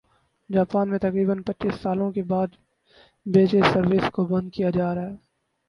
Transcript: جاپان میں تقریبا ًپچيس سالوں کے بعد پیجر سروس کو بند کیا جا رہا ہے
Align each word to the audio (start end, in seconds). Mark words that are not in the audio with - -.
جاپان 0.49 0.89
میں 0.89 0.99
تقریبا 0.99 1.33
ًپچيس 1.37 1.75
سالوں 1.81 2.11
کے 2.11 2.23
بعد 2.31 2.57
پیجر 3.25 3.71
سروس 3.73 4.09
کو 4.13 4.25
بند 4.27 4.51
کیا 4.53 4.69
جا 4.71 4.93
رہا 4.95 5.07
ہے 5.07 5.15